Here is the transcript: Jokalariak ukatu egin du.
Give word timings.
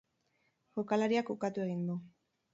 Jokalariak 0.79 1.31
ukatu 1.37 1.67
egin 1.69 1.87
du. 1.93 2.01